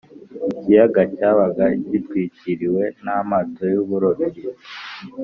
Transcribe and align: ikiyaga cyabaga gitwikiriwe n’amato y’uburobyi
ikiyaga 0.51 1.01
cyabaga 1.15 1.65
gitwikiriwe 1.89 2.83
n’amato 3.03 3.63
y’uburobyi 3.73 4.43